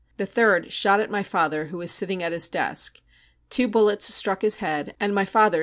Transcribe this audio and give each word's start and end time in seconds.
The 0.17 0.25
third 0.25 0.73
shot 0.73 0.99
at 0.99 1.11
my 1.11 1.21
father, 1.21 1.65
who 1.65 1.77
was 1.77 1.91
sitting 1.91 2.23
at 2.23 2.31
his 2.31 2.47
desk. 2.47 3.01
Two 3.51 3.67
bullets 3.67 4.11
struck 4.11 4.41
his 4.41 4.57
head, 4.57 4.95
and 4.99 5.13
my 5.13 5.25
father. 5.25 5.59